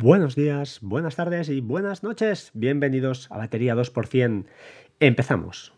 [0.00, 2.52] Buenos días, buenas tardes y buenas noches.
[2.54, 4.44] Bienvenidos a Batería 2%.
[5.00, 5.74] Empezamos.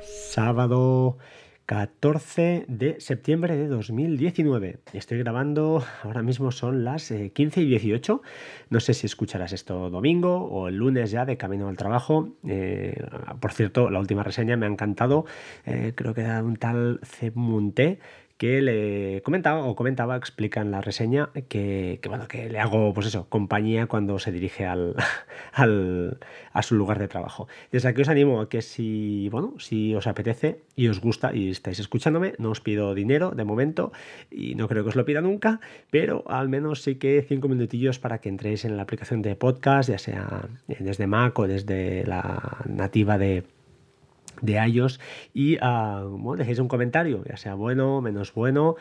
[0.00, 1.18] Sábado
[1.66, 4.78] 14 de septiembre de 2019.
[4.92, 8.22] Estoy grabando, ahora mismo son las 15 eh, y 18.
[8.70, 12.28] No sé si escucharás esto domingo o el lunes ya de camino al trabajo.
[12.46, 13.04] Eh,
[13.40, 15.26] por cierto, la última reseña me ha encantado.
[15.64, 17.00] Eh, creo que era un tal
[17.34, 17.98] Munté
[18.38, 23.06] que le comentaba o comentaba, explica en la reseña que, bueno, que le hago, pues
[23.06, 24.66] eso, compañía cuando se dirige
[25.52, 26.18] al,
[26.52, 27.48] a su lugar de trabajo.
[27.72, 31.50] Desde aquí os animo a que si, bueno, si os apetece y os gusta y
[31.50, 33.92] estáis escuchándome, no os pido dinero de momento
[34.30, 37.98] y no creo que os lo pida nunca, pero al menos sí que cinco minutillos
[37.98, 42.58] para que entréis en la aplicación de podcast, ya sea desde Mac o desde la
[42.66, 43.44] nativa de
[44.42, 45.00] de iOS
[45.34, 48.76] y uh, dejéis un comentario, ya sea bueno, menos bueno,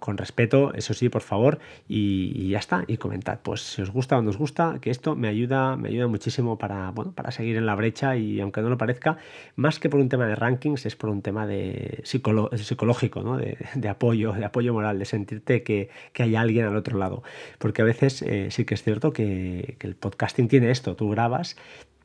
[0.00, 4.18] con respeto, eso sí, por favor, y, ya está, y comentad, pues si os gusta
[4.18, 7.56] o no os gusta, que esto me ayuda, me ayuda muchísimo para, bueno, para seguir
[7.56, 9.18] en la brecha y aunque no lo parezca,
[9.54, 13.36] más que por un tema de rankings, es por un tema de psicológico, ¿no?
[13.36, 17.22] De, apoyo, de apoyo moral, de sentirte que, hay alguien al otro lado,
[17.58, 21.10] porque a veces eh, sí que es cierto que, que el podcasting tiene esto, tú
[21.10, 21.56] grabas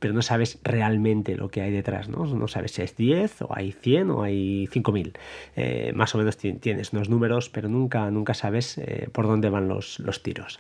[0.06, 2.28] pero no sabes realmente lo que hay detrás, ¿no?
[2.28, 5.14] No sabes si es 10 o hay 100 o hay 5000.
[5.56, 9.67] Eh, más o menos tienes unos números, pero nunca, nunca sabes eh, por dónde van
[9.67, 10.59] los, los tiros.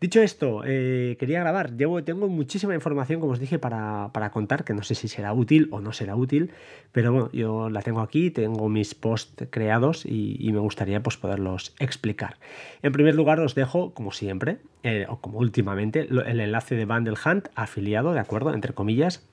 [0.00, 1.76] Dicho esto, eh, quería grabar.
[1.76, 5.68] Llevo, tengo muchísima información, como os dije, para, contar, que no sé si será útil
[5.72, 6.52] o no será útil,
[6.90, 11.74] pero bueno, yo la tengo aquí, tengo mis posts creados y, me gustaría pues, poderlos
[11.78, 12.38] explicar.
[12.80, 17.18] En primer lugar, os dejo, como siempre, eh, o como últimamente, el enlace de Bundle
[17.22, 18.54] Hunt afiliado, ¿de acuerdo?
[18.54, 19.28] Entre comillas,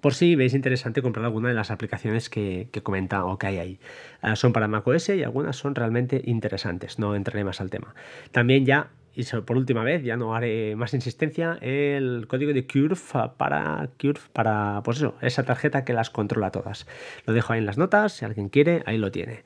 [0.00, 3.58] por si veis interesante comprar alguna de las aplicaciones que, que comenta o que hay
[3.58, 3.80] ahí.
[4.20, 7.96] Ah, son para macOS y algunas son realmente interesantes, no entraré más al tema.
[8.30, 12.96] También ya y por última vez, ya no haré más insistencia, el código de Curve
[13.36, 16.86] para Curve para pues eso, esa tarjeta que las controla todas.
[17.26, 19.42] Lo dejo ahí en las notas, si alguien quiere, ahí lo tiene.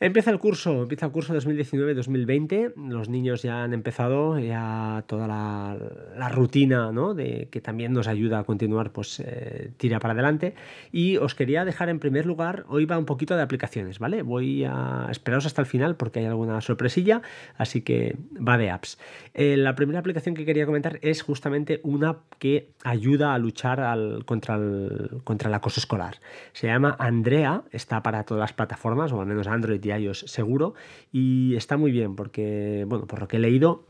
[0.00, 2.74] Empieza el curso, empieza el curso 2019-2020.
[2.88, 7.14] Los niños ya han empezado ya toda la, rutina, ¿no?
[7.14, 10.54] De que también nos ayuda a continuar, pues eh, tira para adelante.
[10.90, 14.22] Y os quería dejar en primer lugar, hoy va un poquito de aplicaciones, ¿vale?
[14.22, 17.22] Voy a esperaros hasta el final porque hay alguna sorpresilla,
[17.56, 18.98] así que va de apps.
[19.32, 24.24] Eh, la primera aplicación que quería comentar es justamente una que ayuda a luchar al,
[24.24, 26.16] contra, el, contra el acoso escolar.
[26.52, 30.74] Se llama Andrea, está para todas las plataformas, o al menos Android iOS seguro
[31.12, 33.84] y está muy bien porque, bueno, por lo que he leído,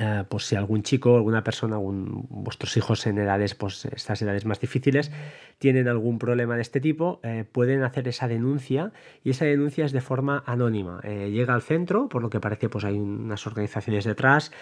[0.00, 4.60] eh, pues si algún chico, alguna persona, vuestros hijos en edades, pues estas edades más
[4.60, 5.12] difíciles,
[5.58, 8.92] tienen algún problema de este tipo, eh, pueden hacer esa denuncia
[9.22, 11.00] y esa denuncia es de forma anónima.
[11.04, 14.52] Eh, llega al centro, por lo que parece, pues hay unas organizaciones detrás,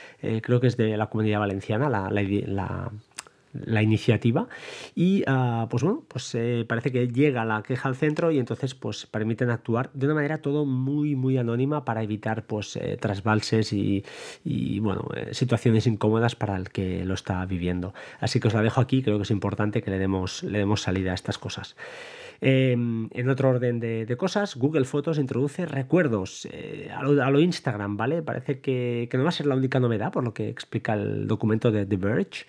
[0.42, 2.92] creo que es de la comunidad valenciana, la, la la
[3.82, 4.48] iniciativa
[4.94, 8.74] y ah, pues bueno, pues eh, parece que llega la queja al centro y entonces
[8.74, 13.72] pues permiten actuar de una manera todo muy muy anónima para evitar pues eh, trasvalses
[13.72, 14.04] y,
[14.80, 17.94] bueno, eh, situaciones incómodas para el que lo está viviendo.
[18.20, 20.82] Así que os la dejo aquí, creo que es importante que le demos, le demos
[20.82, 21.76] salida a estas cosas.
[22.40, 26.48] Em, en otro orden de, cosas, Google Fotos introduce recuerdos
[26.94, 28.22] a, lo, Instagram, ¿vale?
[28.22, 31.26] Parece que, que, no va a ser la única novedad, por lo que explica el
[31.26, 32.46] documento de The Verge.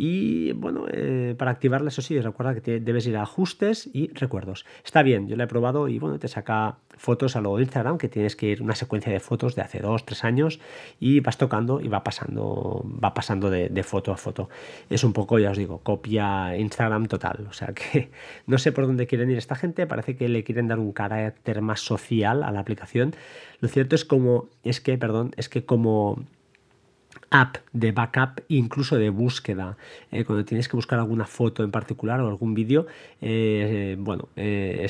[0.00, 4.64] Y bueno, eh, para activarla, eso sí, recuerda que debes ir a ajustes y recuerdos.
[4.84, 8.08] Está bien, yo la he probado y bueno, te saca fotos a lo Instagram, que
[8.08, 10.60] tienes que ir una secuencia de fotos de hace dos, tres años
[11.00, 14.48] y vas tocando y va pasando, va pasando de, de foto a foto.
[14.88, 17.46] Es un poco, ya os digo, copia Instagram total.
[17.50, 18.10] O sea que
[18.46, 21.80] no sé por dónde quieren esta gente, parece que le quieren dar un carácter más
[21.80, 23.14] social a la aplicación.
[23.60, 26.24] Lo cierto es como, es que, perdón, es que como
[27.30, 29.76] app de backup, incluso de búsqueda.
[30.10, 32.86] Eh, cuando tienes que buscar alguna foto en particular o algún vídeo,
[33.20, 34.86] eh, bueno, eh,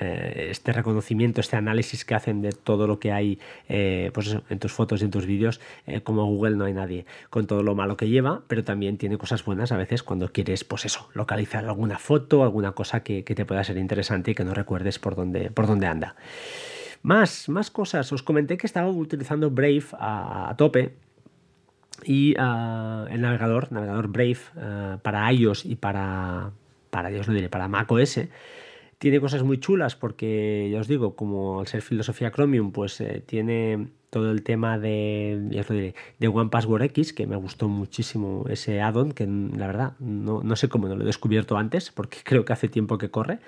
[0.00, 3.38] este reconocimiento, este análisis que hacen de todo lo que hay
[4.12, 5.60] pues en tus fotos y en tus vídeos,
[6.04, 9.44] como Google no hay nadie, con todo lo malo que lleva, pero también tiene cosas
[9.44, 13.64] buenas a veces cuando quieres, pues eso, localizar alguna foto, alguna cosa que, te pueda
[13.64, 16.16] ser interesante y que no recuerdes por dónde, por dónde anda.
[17.02, 18.12] Más, más cosas.
[18.12, 20.94] Os comenté que estaba utilizando Brave a, tope
[22.04, 26.50] y ah, el navegador, navegador Brave ah, para iOS y para,
[26.90, 28.20] para, Dios diré, para macOS
[29.02, 33.20] tiene cosas muy chulas porque, ya os digo, como al ser filosofía Chromium, pues eh,
[33.26, 39.10] tiene todo el tema de, de One Password X, que me gustó muchísimo ese add-on,
[39.10, 42.52] que la verdad no, no, sé cómo no lo he descubierto antes, porque creo que
[42.52, 43.40] hace tiempo que corre.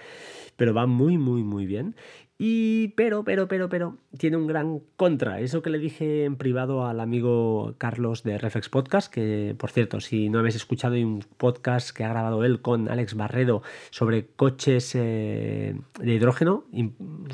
[0.56, 1.94] pero va muy, muy, muy bien.
[2.36, 5.38] Y pero, pero, pero, pero, tiene un gran contra.
[5.40, 10.00] Eso que le dije en privado al amigo Carlos de Reflex Podcast, que por cierto,
[10.00, 14.26] si no habéis escuchado, hay un podcast que ha grabado él con Alex Barredo sobre
[14.26, 16.64] coches eh, de hidrógeno.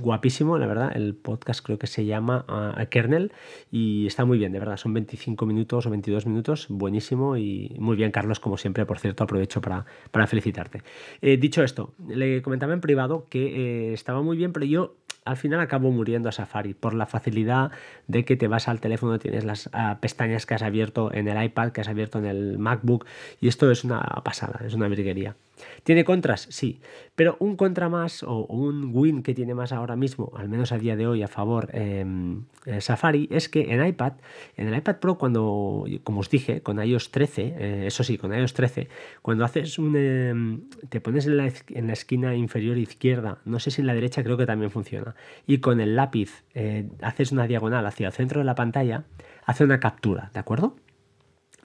[0.02, 0.92] Guapísimo, la verdad.
[0.94, 3.32] El podcast creo que se llama uh, Kernel
[3.70, 4.76] y está muy bien, de verdad.
[4.76, 6.66] Son 25 minutos o 22 minutos.
[6.68, 8.84] Buenísimo y muy bien, Carlos, como siempre.
[8.84, 10.82] Por cierto, aprovecho para, para felicitarte.
[11.22, 14.96] Eh, dicho esto, le comentaba en privado que eh, estaba muy bien, pero yo out.
[15.30, 17.70] Al final acabo muriendo a Safari por la facilidad
[18.08, 21.42] de que te vas al teléfono, tienes las ah, pestañas que has abierto en el
[21.42, 23.06] iPad, que has abierto en el MacBook
[23.40, 25.36] y esto es una pasada, es una virguería.
[25.84, 26.46] ¿Tiene contras?
[26.50, 26.80] Sí,
[27.14, 30.78] pero un contra más o un win que tiene más ahora mismo, al menos a
[30.78, 34.14] día de hoy a favor em, eh, Safari, es que en iPad,
[34.56, 38.34] en el iPad Pro cuando, como os dije, con iOS 13, eh, eso sí, con
[38.34, 38.88] iOS 13,
[39.22, 43.70] cuando haces un, em, te pones en la, en la, esquina inferior izquierda, no sé
[43.70, 45.14] si en la derecha creo que también funciona,
[45.46, 49.04] y con el lápiz eh, haces una diagonal hacia el centro de la pantalla,
[49.44, 50.76] hace una captura, ¿de acuerdo?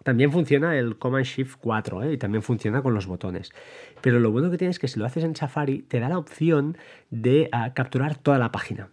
[0.03, 2.13] También funciona el Command Shift 4 ¿eh?
[2.13, 3.51] y también funciona con los botones.
[4.01, 6.19] Pero lo bueno que tienes es que si lo haces en Safari te da la
[6.19, 6.77] opción
[7.09, 8.89] de ah, capturar toda la página.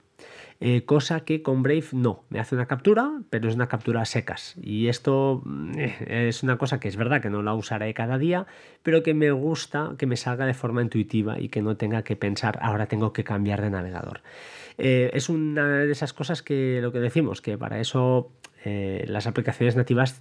[0.64, 4.04] Eh, cosa que con Brave no, me hace una captura, pero es una captura a
[4.04, 4.54] secas.
[4.62, 8.16] Y esto mm, eh, es una cosa que es verdad que no la usaré cada
[8.16, 8.46] día,
[8.84, 12.14] pero que me gusta que me salga de forma intuitiva y que no tenga que
[12.14, 14.20] pensar ahora tengo que cambiar de navegador.
[14.78, 18.30] es una de esas cosas que lo que decimos, que para eso
[18.64, 20.20] eh, las aplicaciones nativas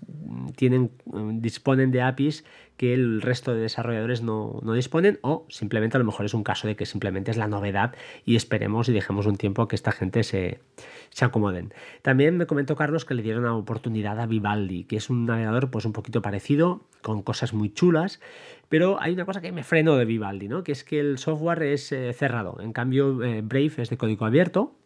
[0.55, 0.91] tienen,
[1.33, 2.43] disponen de APIs
[2.77, 6.67] que el resto de desarrolladores no, disponen o simplemente a lo mejor es un caso
[6.67, 7.93] de que simplemente es la novedad
[8.25, 10.59] y esperemos y dejemos un tiempo que esta gente se,
[11.11, 11.73] se acomoden.
[12.01, 15.69] También me comentó Carlos que le dieron una oportunidad a Vivaldi, que es un navegador
[15.69, 18.19] pues un poquito parecido, con cosas muy chulas,
[18.69, 20.63] pero hay una cosa que me freno de Vivaldi, ¿no?
[20.63, 24.25] que es que el software es eh, cerrado, en cambio eh, Brave es de código
[24.25, 24.80] abierto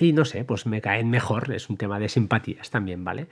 [0.00, 3.26] y no sé, pues me caen mejor, es un tema de simpatías también, ¿vale?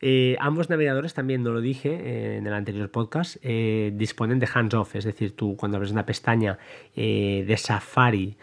[0.00, 4.48] Eh, ambos navegadores, también no lo dije eh, en el anterior podcast, eh, disponen de
[4.52, 6.58] hands-off, es decir, tú cuando abres una pestaña
[6.94, 8.36] de Safari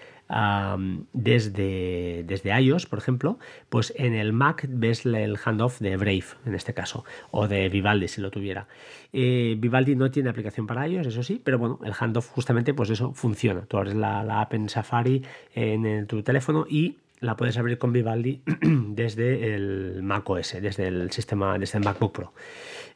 [1.14, 3.38] desde, desde iOS, por ejemplo,
[3.70, 8.08] pues en el Mac ves el handoff de Brave, en este caso, o de Vivaldi
[8.08, 8.68] si lo tuviera.
[9.12, 13.14] Vivaldi no tiene aplicación para iOS, eso sí, pero bueno, el handoff justamente pues eso
[13.14, 13.66] funciona.
[13.68, 15.24] Tú abres la, la app en Safari
[15.54, 16.96] en tu teléfono y
[17.26, 22.14] la puedes abrir con Vivaldi desde el Mac OS, desde el sistema, desde el MacBook
[22.14, 22.34] Pro.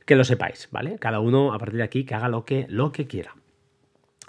[0.06, 0.98] Que lo sepáis, ¿vale?
[0.98, 3.36] Cada uno a partir de aquí que haga lo que, lo que quiera.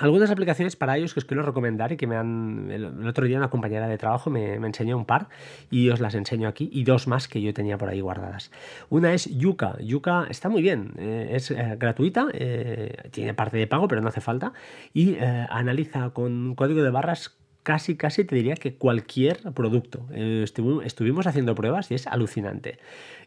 [0.01, 2.71] Algunas aplicaciones para ellos que os quiero recomendar y que me han.
[2.71, 5.29] El, otro día una compañera de trabajo me, enseñó un par
[5.71, 8.51] y os las enseño aquí y dos más que yo tenía por ahí guardadas.
[8.89, 9.77] Una es Yuka.
[9.81, 14.09] Yuka está muy bien, eh, es eh, gratuita, eh, tiene parte de pago, pero no
[14.09, 14.55] hace falta
[14.95, 20.07] y analiza con código de barras casi, casi te diría que cualquier producto.
[20.13, 22.79] Eh, estuvimos haciendo pruebas y es alucinante.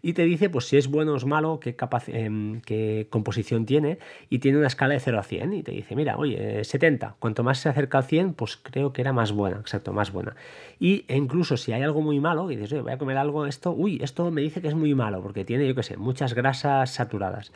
[0.06, 1.78] Y te dice, pues si es bueno o es malo, qué,
[2.08, 5.54] em, qué composición tiene, y tiene una escala de 0 a 100.
[5.54, 7.16] Y te dice, mira, oye, 70.
[7.20, 10.36] Cuanto más se acerca al 100, pues creo que era más buena, exacto, más buena.
[10.78, 13.46] Y e incluso si hay algo muy malo, y dices, oye, voy a comer algo,
[13.46, 16.34] esto, uy, esto me dice que es muy malo, porque tiene, yo qué sé, muchas
[16.34, 17.54] grasas saturadas.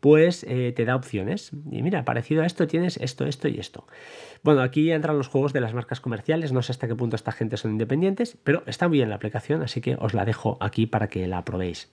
[0.00, 1.50] Pues eh, te da opciones.
[1.70, 3.84] Y mira, parecido a esto tienes esto, esto y esto.
[4.42, 7.32] Bueno, aquí entran los juegos de las marcas comerciales, no sé hasta qué punto esta
[7.32, 10.86] gente son independientes, pero está muy bien la aplicación, así que os la dejo aquí
[10.86, 11.89] para que la probéis.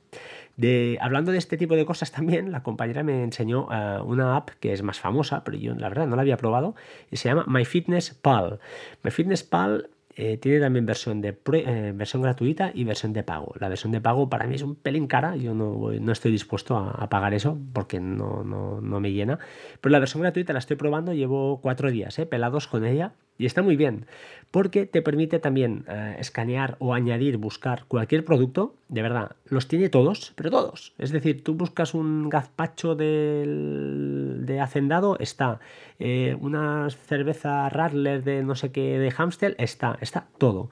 [0.57, 4.49] De, hablando de este tipo de cosas también, la compañera me enseñó eh, una app
[4.59, 6.75] que es más famosa, pero yo la verdad no la había probado,
[7.11, 8.59] y se llama MyFitnessPal.
[9.03, 13.53] MyFitnessPal eh, tiene también versión, de eh, versión gratuita y versión de pago.
[13.59, 16.75] La versión de pago para mí es un pelín cara, yo no, no estoy dispuesto
[16.75, 19.37] a, pagar eso porque no, no, no, me llena.
[19.79, 23.61] Pero la versión gratuita la estoy probando, llevo cuatro días pelados con ella y está
[23.61, 24.05] muy bien,
[24.51, 29.89] porque te permite también eh, escanear o añadir, buscar cualquier producto, de verdad, los tiene
[29.89, 30.93] todos, pero todos.
[30.97, 35.59] Es decir, tú buscas un gazpacho de hacendado, está.
[35.99, 40.69] Eh, una cerveza Radler de no sé qué de Hamstel, está, está todo.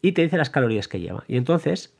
[0.00, 1.24] Y te dice las calorías que lleva.
[1.28, 1.97] Y entonces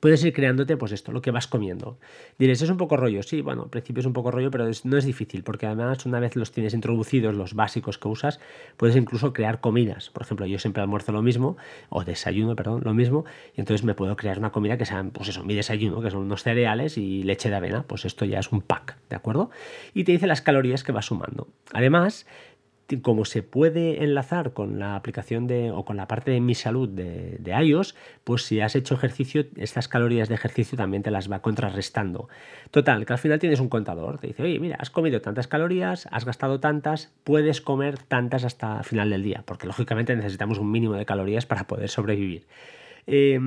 [0.00, 1.98] puedes ir creándote pues esto, lo que vas comiendo.
[2.38, 4.96] Diréis, es un poco rollo, sí, bueno, al principio es un poco rollo, pero no
[4.96, 8.40] es difícil, porque además una vez los tienes introducidos, los básicos que usas,
[8.76, 10.10] puedes incluso crear comidas.
[10.10, 11.56] Por ejemplo, yo siempre almuerzo lo mismo,
[11.88, 13.24] o desayuno, perdón, lo mismo,
[13.56, 16.22] y entonces me puedo crear una comida que sea, pues eso, mi desayuno, que son
[16.22, 19.50] unos cereales y leche de avena, pues esto ya es un pack, ¿de acuerdo?
[19.94, 21.48] Y te dice las calorías que vas sumando.
[21.72, 22.26] Además,
[23.02, 26.88] como se puede enlazar con la aplicación de o con la parte de mi salud
[26.88, 31.30] de, de, iOS, pues si has hecho ejercicio, estas calorías de ejercicio también te las
[31.30, 32.28] va contrarrestando.
[32.70, 36.08] Total, que al final tienes un contador, te dice, oye, mira, has comido tantas calorías,
[36.12, 40.94] has gastado tantas, puedes comer tantas hasta final del día, porque lógicamente necesitamos un mínimo
[40.94, 42.46] de calorías para poder sobrevivir.
[43.08, 43.38] Eh,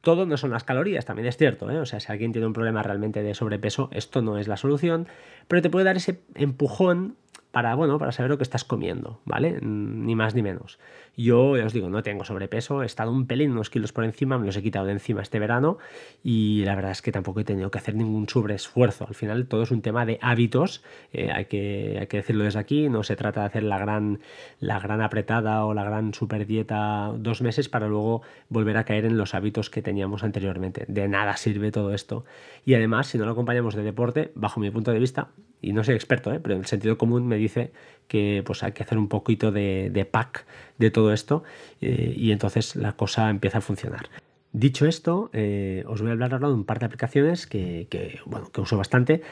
[0.00, 1.70] todo no son las calorías, también es cierto.
[1.70, 1.78] ¿eh?
[1.78, 5.06] O sea, si alguien tiene un problema realmente de sobrepeso, esto no es la solución,
[5.48, 7.16] pero te puede dar ese empujón
[7.52, 9.58] para, bueno, para saber lo que estás comiendo, ¿vale?
[9.60, 10.78] Ni más ni menos.
[11.16, 14.46] Yo, os digo, no tengo sobrepeso, he estado un pelín, unos kilos por encima, me
[14.46, 15.76] los he quitado de encima este verano
[16.24, 19.06] y la verdad es que tampoco he tenido que hacer ningún sobreesfuerzo.
[19.06, 20.82] Al final todo es un tema de hábitos,
[21.12, 24.20] eh, hay, que, hay que decirlo desde aquí, no se trata de hacer la gran,
[24.58, 29.04] la gran apretada o la gran super dieta dos meses para luego volver a caer
[29.04, 30.86] en los hábitos que teníamos anteriormente.
[30.88, 32.24] De nada sirve todo esto.
[32.64, 35.28] Y además, si no lo acompañamos de deporte, bajo mi punto de vista,
[35.62, 36.40] y no soy experto, ¿eh?
[36.40, 37.72] pero el sentido común me dice
[38.08, 40.46] que pues, hay que hacer un poquito de, pack
[40.78, 41.44] de todo esto
[41.80, 44.08] eh, y entonces la cosa empieza a funcionar.
[44.52, 48.20] Dicho esto, eh, os voy a hablar ahora de un par de aplicaciones que, que
[48.60, 49.22] uso bastante.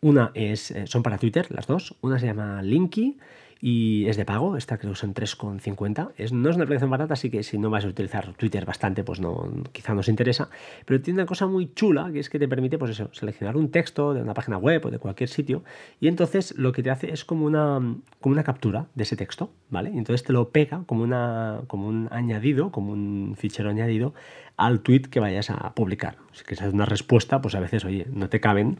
[0.00, 1.94] Una es, son para Twitter, las dos.
[2.00, 3.18] Una se llama Linky
[3.66, 6.10] y es de pago, esta creo que son 3,50.
[6.18, 9.04] Es, no es una aplicación barata, así que si no vas a utilizar Twitter bastante,
[9.04, 10.50] pues no, quizá no os interesa.
[10.84, 13.70] Pero tiene una cosa muy chula, que es que te permite, pues eso, seleccionar un
[13.70, 15.64] texto de una página web o de cualquier sitio,
[15.98, 17.80] y entonces lo que te hace es como una,
[18.20, 19.90] como una captura de ese texto, ¿vale?
[19.94, 24.12] Y entonces te lo pega como, una, como un añadido, como un fichero añadido
[24.58, 26.16] al tweet que vayas a publicar.
[26.32, 28.78] Si quieres hacer una respuesta, pues a veces, oye, no te caben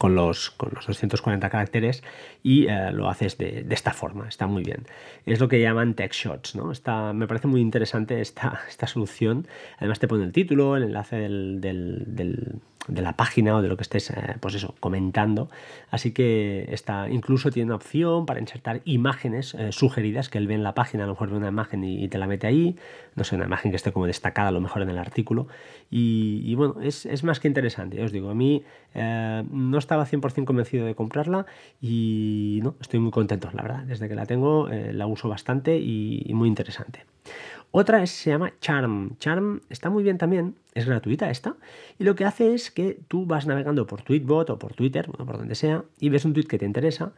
[0.00, 2.02] con los, con los 240 caracteres
[2.42, 4.86] y eh, lo haces de, esta forma, está muy bien.
[5.26, 6.72] Es lo que llaman text shots, ¿no?
[6.72, 9.46] Está, me parece muy interesante esta, esta solución.
[9.76, 13.76] Además te pone el título, el enlace del, del de la página o de lo
[13.76, 15.50] que estés, eh, pues eso, comentando.
[15.90, 20.54] Así que está, incluso tiene una opción para insertar imágenes eh, sugeridas que él ve
[20.54, 22.76] en la página, a lo mejor ve una imagen y, te la mete ahí,
[23.14, 25.46] no sé, una imagen que esté como destacada a lo mejor en el artículo.
[25.90, 30.44] Y, bueno, es, más que interesante, ya os digo, a mí eh, no estaba 100%
[30.44, 31.46] convencido de comprarla
[31.80, 36.30] y no, estoy muy contento, la verdad, desde que la tengo la uso bastante y
[36.32, 37.04] muy interesante.
[37.72, 39.16] Otra se llama Charm.
[39.18, 41.56] Charm está muy bien también, es gratuita esta,
[41.98, 45.24] y lo que hace es que tú vas navegando por Tweetbot o por Twitter, bueno,
[45.24, 47.12] por donde sea, y ves un tweet que te interesa,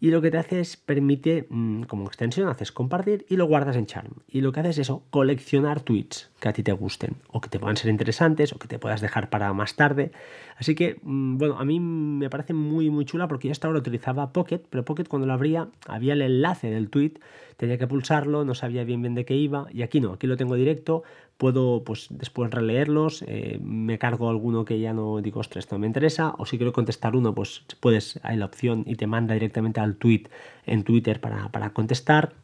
[0.00, 3.76] y lo que te hace es permite, mm, como extensión, haces compartir y lo guardas
[3.76, 4.12] en Charm.
[4.28, 7.48] Y lo que hace es eso, coleccionar tweets que a ti te gusten, o que
[7.48, 10.12] te puedan ser interesantes, o que te puedas dejar para más tarde.
[10.56, 13.80] Así que, mm, bueno, a mí me parece muy, muy chula porque yo hasta ahora
[13.80, 17.14] utilizaba Pocket, pero Pocket cuando lo abría había el enlace del tweet
[17.56, 20.36] tenía que pulsarlo, no sabía bien bien de qué iba, y aquí no, aquí lo
[20.36, 21.02] tengo directo,
[21.36, 25.86] puedo pues después releerlos, eh, me cargo alguno que ya no digo, ostras, esto me
[25.86, 29.80] interesa, o si quiero contestar uno, pues puedes, hay la opción y te manda directamente
[29.80, 30.24] al tweet
[30.66, 32.34] en Twitter para, contestar.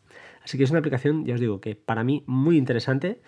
[0.42, 3.20] Así que es una aplicación, ya os digo, que para mí muy interesante,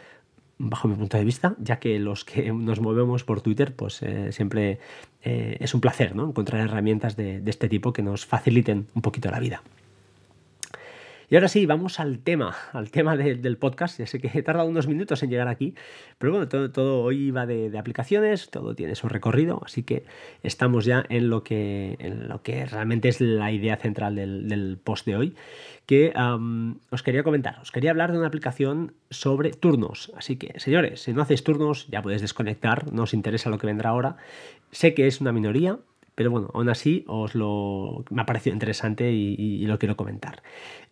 [0.62, 4.33] bajo mi punto de vista, ya que los que nos movemos por Twitter, pues eh,
[4.33, 4.78] siempre
[5.23, 6.28] eh, es un placer ¿no?
[6.28, 9.62] encontrar herramientas de, de, este tipo que nos faciliten un poquito la vida.
[11.32, 13.98] Y ahora sí, vamos al tema, al tema del podcast.
[13.98, 15.74] Ya sé que he tardado unos minutos en llegar aquí,
[16.18, 20.04] pero bueno, todo, hoy va de, aplicaciones, todo tiene su recorrido, así que
[20.42, 25.06] estamos ya en lo que, en lo que realmente es la idea central del, post
[25.06, 25.34] de hoy,
[25.86, 26.12] que
[26.90, 30.12] os quería comentar, os quería hablar de una aplicación sobre turnos.
[30.14, 33.68] Así que, señores, si no hacéis turnos, ya podéis desconectar, no os interesa lo que
[33.68, 34.18] vendrá ahora.
[34.70, 35.78] Sé que es una minoría,
[36.22, 40.40] pero bueno, aún así os lo, me ha parecido interesante y, lo quiero comentar.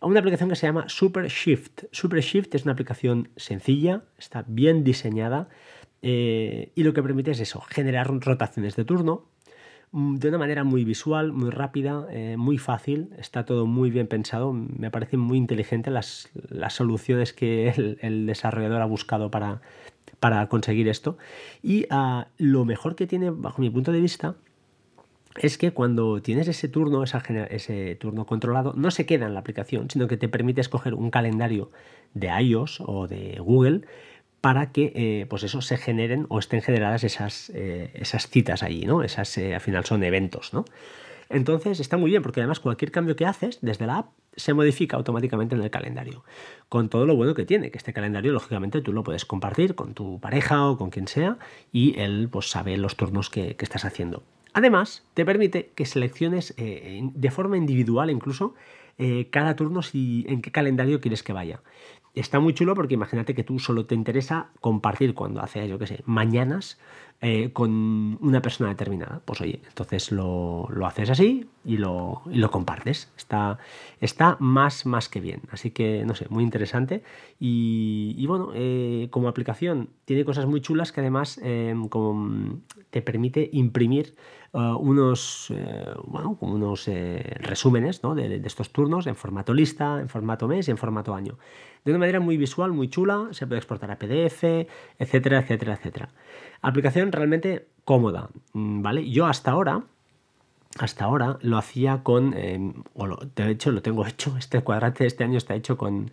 [0.01, 1.85] Una aplicación que se llama Super Shift.
[1.93, 5.47] Super Shift es una aplicación sencilla, está bien diseñada
[6.01, 9.23] eh, y lo que permite es eso, generar rotaciones de turno
[9.93, 14.07] mm, de una manera muy visual, muy rápida, eh, muy fácil, está todo muy bien
[14.07, 17.69] pensado, me parecen muy inteligentes las, soluciones que
[18.01, 19.61] el, desarrollador ha buscado para,
[20.19, 21.17] para conseguir esto.
[21.63, 24.35] Y ah, lo mejor que tiene, bajo mi punto de vista,
[25.39, 29.89] es que cuando tienes ese turno, ese turno controlado, no se queda en la aplicación,
[29.89, 31.71] sino que te permite escoger un calendario
[32.13, 33.81] de iOS o de Google
[34.41, 38.85] para que eh, pues eso se generen o estén generadas esas, eh, esas citas allí,
[38.85, 39.03] ¿no?
[39.03, 40.65] Esas eh, al final son eventos, ¿no?
[41.29, 44.97] Entonces está muy bien porque además cualquier cambio que haces desde la app se modifica
[44.97, 46.25] automáticamente en el calendario.
[46.67, 49.93] Con todo lo bueno que tiene, que este calendario lógicamente tú lo puedes compartir con
[49.93, 51.37] tu pareja o con quien sea
[51.71, 54.23] y él pues sabe los turnos que estás haciendo.
[54.53, 58.53] Además, te permite que selecciones eh, de forma individual incluso
[58.97, 61.61] eh, cada turno si, en qué calendario quieres que vaya.
[62.13, 65.87] está muy chulo porque imagínate que tú solo te interesa compartir cuando haces, yo qué
[65.87, 66.77] sé, mañanas
[67.23, 69.21] eh, con una persona determinada.
[69.25, 73.11] Pues oye, entonces lo, haces así y lo, lo compartes.
[73.15, 73.59] Está,
[73.99, 75.41] está, más, más que bien.
[75.51, 77.03] Así que, no sé, muy interesante.
[77.39, 81.75] Y, bueno, eh, como aplicación tiene cosas muy chulas que además eh,
[82.89, 84.15] te permite imprimir
[84.53, 85.53] unos,
[86.41, 86.89] unos
[87.39, 88.15] resúmenes ¿no?
[88.15, 91.37] de, de, estos turnos en formato lista, en formato mes y en formato año.
[91.85, 94.43] De una manera muy visual, muy chula, se puede exportar a PDF,
[94.99, 96.09] etcétera, etcétera, etcétera.
[96.61, 99.09] Aplicación realmente cómoda, mm, ¿vale?
[99.09, 99.83] Yo hasta ahora,
[100.79, 105.07] hasta ahora lo hacía con, em, o de hecho lo tengo hecho, este cuadrante de
[105.07, 106.11] este año está hecho con,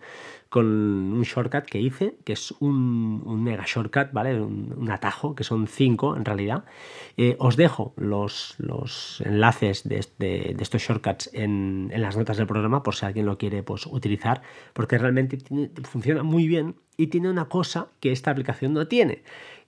[0.55, 4.41] un shortcut que hice, que es un, mega shortcut, ¿vale?
[4.41, 6.65] Un, atajo, que son cinco en realidad.
[7.17, 9.99] Eh, os dejo los, los enlaces de,
[10.59, 14.41] estos shortcuts en, las notas del programa por si alguien lo quiere pues, utilizar,
[14.73, 15.37] porque realmente
[15.83, 19.21] funciona muy bien y tiene una cosa que esta aplicación no tiene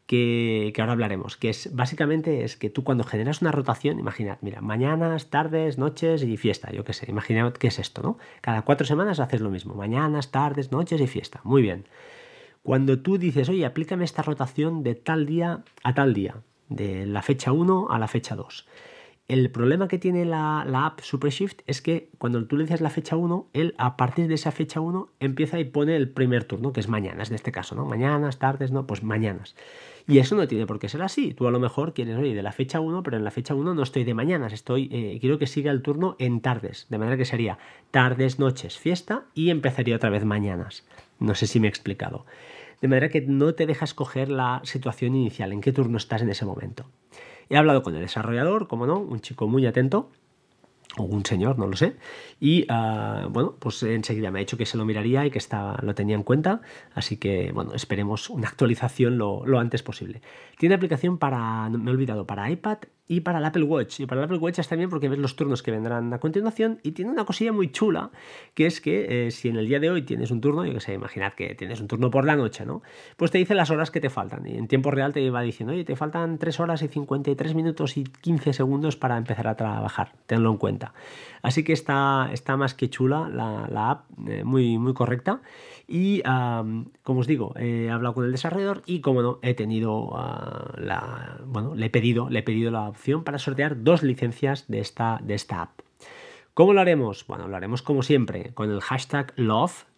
[0.06, 4.62] que, ahora hablaremos, que es básicamente es que tú cuando generas una rotación, imaginad, mira,
[4.62, 8.18] mañanas, tardes, noches y fiesta, yo qué sé, imaginad qué es esto, ¿no?
[8.42, 11.86] Cada cuatro semanas haces lo mismo, mañanas, tardes, noches y fiesta, muy bien.
[12.64, 16.36] Cuando tú dices, oye, aplícame esta rotación de tal día a tal día,
[16.70, 18.68] de la fecha 1 a la fecha 2.
[19.28, 23.16] El problema que tiene la, app SuperShift es que cuando tú le dices la fecha
[23.16, 26.82] 1, él a partir de esa fecha 1 empieza y pone el primer turno, que
[26.82, 27.86] es mañanas en este caso, ¿no?
[27.86, 29.56] Mañanas, tardes, no, pues mañanas.
[30.08, 31.34] Y eso no tiene por qué ser así.
[31.34, 33.74] Tú a lo mejor quieres, oye, de la fecha 1, pero en la fecha 1
[33.74, 36.88] no estoy de mañanas, estoy, eh, quiero que siga el turno en tardes.
[36.90, 37.58] De manera que sería
[37.92, 40.86] tardes, noches, fiesta y empezaría otra vez mañanas.
[41.20, 42.26] No sé si me he explicado.
[42.82, 46.30] De manera que no te dejas coger la situación inicial, en qué turno estás en
[46.30, 46.86] ese momento.
[47.52, 50.10] He hablado con el desarrollador, como no, un chico muy atento,
[50.98, 51.98] o un señor, no lo sé.
[52.40, 55.78] Y ah, bueno, pues enseguida me ha dicho que se lo miraría y que estaba,
[55.82, 56.62] lo tenía en cuenta.
[56.96, 60.22] Así que bueno, esperemos una actualización lo, lo antes posible.
[60.58, 62.78] Tiene aplicación para, me he olvidado, para iPad
[63.12, 64.00] y para el Apple Watch.
[64.00, 66.80] Y para el Apple Watch está bien porque ves los turnos que vendrán a continuación
[66.82, 68.10] y tiene una cosilla muy chula,
[68.54, 70.80] que es que eh, si en el día de hoy tienes un turno, yo que
[70.80, 72.82] sé, imaginad que tienes un turno por la noche, ¿no?
[73.18, 75.74] Pues te dice las horas que te faltan y en tiempo real te va diciendo,
[75.74, 80.14] oye, te faltan 3 horas y 53 minutos y 15 segundos para empezar a trabajar,
[80.26, 80.94] tenlo en cuenta.
[81.42, 85.42] Así que está, está más que chula la, app, eh, muy, muy correcta.
[85.88, 90.74] Y como os digo, he hablado con el desarrollador y como no, he tenido ah,
[90.78, 91.42] la.
[91.46, 95.34] Bueno, le he pedido, le he pedido la para sortear dos licencias de esta, de
[95.34, 95.80] esta app.
[96.54, 97.26] ¿Cómo lo haremos?
[97.28, 99.34] Bueno, lo haremos como siempre, con el hashtag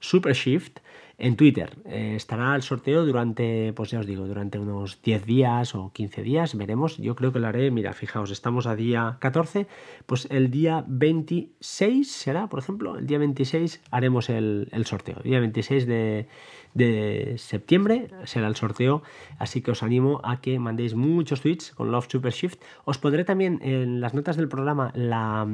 [0.03, 0.79] LoveSupershift
[1.17, 1.77] en Twitter.
[1.85, 6.23] Eh, estará el sorteo durante, pues ya os digo, durante unos 10 días o 15
[6.23, 6.97] días, veremos.
[6.97, 9.67] Yo creo que lo haré, mira, fijaos, estamos a día 14,
[10.05, 15.17] pues el día 26 será, por ejemplo, el día 26 haremos el, sorteo.
[15.17, 19.03] El día 26 de, septiembre será el sorteo,
[19.37, 22.59] así que os animo a que mandéis muchos tweets con Love Super Shift.
[22.85, 25.47] Os pondré también en las notas del programa la,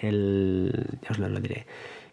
[0.00, 1.66] el, ya os lo diré,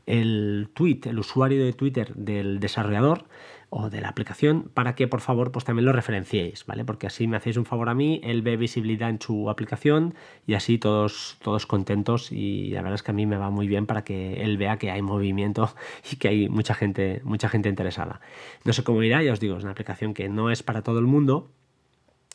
[0.06, 3.26] el tweet, el usuario de Twitter del desarrollador
[3.74, 6.84] o de la aplicación para que por favor pues también lo referenciéis, ¿vale?
[6.84, 10.14] Porque así me hacéis un favor a mí, él ve visibilidad en su aplicación
[10.46, 13.70] y así todos, todos contentos y la verdad es que a mí me va muy
[13.70, 15.74] bien para que él vea que hay movimiento
[16.12, 18.20] y que hay mucha gente, mucha gente interesada.
[18.66, 21.00] No sé cómo irá, ya os digo, es una aplicación que no es para todo
[21.00, 21.50] el mundo,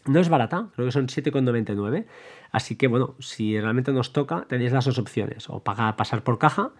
[0.06, 2.06] no es barata, creo que son 7,99.
[2.50, 5.50] Así que bueno, si realmente nos toca, tenéis las dos opciones.
[5.50, 6.72] O pagar, pasar por caja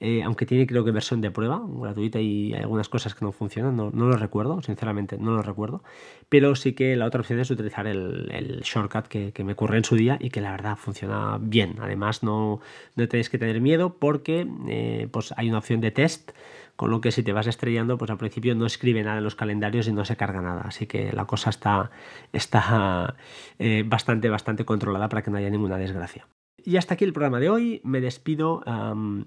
[0.00, 3.76] eh, aunque tiene creo que versión de prueba gratuita y algunas cosas que no funcionan,
[3.76, 5.82] no, lo recuerdo, sinceramente no lo recuerdo,
[6.28, 9.96] pero sí que la otra opción es utilizar el, shortcut que, me ocurre en su
[9.96, 11.76] día y que la verdad funciona bien.
[11.80, 12.60] Además no,
[12.96, 16.30] no tenéis que tener miedo porque eh, pues hay una opción de test
[16.76, 19.34] con lo que si te vas estrellando, pues al principio no escribe nada en los
[19.34, 20.62] calendarios y no se carga nada.
[20.64, 21.90] Así que la cosa está,
[22.32, 23.16] está
[23.58, 26.28] eh, bastante, bastante controlada para que no haya ninguna desgracia.
[26.68, 27.80] Y hasta aquí el programa de hoy.
[27.82, 28.62] Me despido.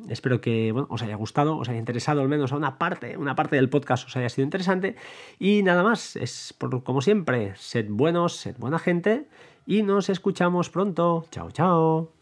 [0.09, 3.55] espero que os haya gustado, os haya interesado al menos a una parte, una parte
[3.55, 4.95] del podcast os haya sido interesante.
[5.39, 9.25] Y nada más, es por, como siempre, sed buenos, sed buena gente
[9.65, 11.25] y nos escuchamos pronto.
[11.31, 12.20] Chao, chao.